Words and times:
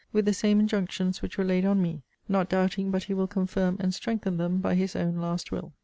with 0.11 0.25
the 0.25 0.33
same 0.33 0.59
injunctions 0.59 1.21
which 1.21 1.37
were 1.37 1.43
laid 1.43 1.63
on 1.63 1.79
me; 1.79 2.01
not 2.27 2.49
doubting 2.49 2.89
but 2.89 3.03
he 3.03 3.13
will 3.13 3.27
confirm 3.27 3.77
and 3.79 3.93
strengthen 3.93 4.37
them 4.37 4.57
by 4.57 4.73
his 4.73 4.95
own 4.95 5.17
last 5.17 5.51
will. 5.51 5.73